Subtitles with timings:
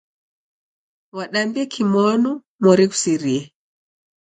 [1.15, 2.29] Wadambie kimonu
[2.63, 3.41] mori ghusirie.